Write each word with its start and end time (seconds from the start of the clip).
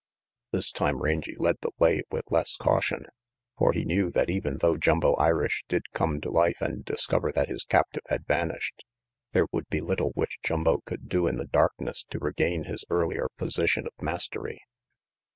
This 0.51 0.71
time 0.71 0.99
Rangy 0.99 1.35
led 1.37 1.57
the 1.61 1.69
way 1.77 2.01
with 2.09 2.31
less 2.31 2.57
caution, 2.57 3.05
for 3.59 3.71
he 3.71 3.85
knew 3.85 4.09
that 4.09 4.31
even 4.31 4.57
though 4.57 4.75
Jumbo 4.75 5.13
Irish 5.17 5.63
did 5.67 5.91
come 5.93 6.19
to 6.21 6.31
life 6.31 6.57
and 6.59 6.83
discover 6.83 7.31
that 7.33 7.49
his 7.49 7.63
captive 7.63 8.01
had 8.09 8.25
vanished, 8.25 8.83
there 9.33 9.45
would 9.51 9.67
be 9.69 9.79
little 9.79 10.09
which 10.15 10.39
Jumbo 10.43 10.79
could 10.87 11.07
do 11.07 11.27
in 11.27 11.35
the 11.37 11.45
darkness 11.45 12.03
to 12.09 12.17
regain 12.17 12.63
his 12.63 12.83
earlier 12.89 13.27
position 13.37 13.85
of 13.85 13.93
mastery. 14.01 14.63